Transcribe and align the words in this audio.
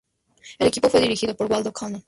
El 0.57 0.65
equipo 0.69 0.89
fue 0.89 0.99
dirigido 0.99 1.35
por 1.35 1.45
Waldo 1.51 1.71
Kantor. 1.71 1.99